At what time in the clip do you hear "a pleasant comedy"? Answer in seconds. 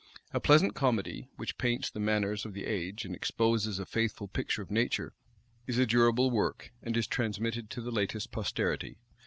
0.33-1.27